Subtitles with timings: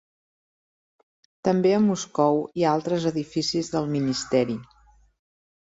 [1.49, 4.63] També a Moscou hi ha altres edificis del ministeri.